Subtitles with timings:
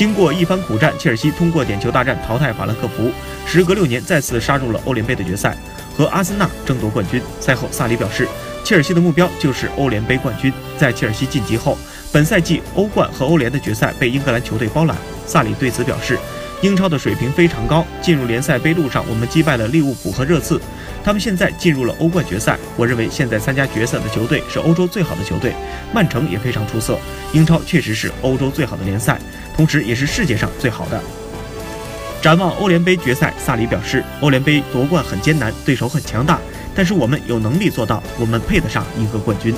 [0.00, 3.10] 经过一番苦战，切尔西通过点球大战淘汰法兰克福，
[3.44, 5.54] 时隔六年再次杀入了欧联杯的决赛，
[5.94, 7.20] 和阿森纳争夺冠军。
[7.38, 8.26] 赛后，萨里表示，
[8.64, 10.50] 切尔西的目标就是欧联杯冠军。
[10.78, 11.76] 在切尔西晋级后，
[12.10, 14.96] 本赛季欧冠和欧联的决赛被英格兰球队包揽。
[15.26, 16.18] 萨里对此表示。
[16.62, 20.60] 英超的水平非常高，进入联赛杯路上，我们击败了利物浦和热刺，
[21.02, 22.58] 他们现在进入了欧冠决赛。
[22.76, 25.54] 我认为现在参加决赛的球队是欧洲最好的球队，
[25.92, 26.98] 曼城也非常出色。
[27.32, 29.18] 英超确实是欧洲最好的联赛，
[29.56, 31.00] 同时也是世界上最好的。
[32.20, 36.38] 展望欧联杯决赛，萨里表示，欧联杯夺冠很艰难，对手很强大，
[36.74, 39.54] 但是我们有能力做到，我们配得上一个冠军。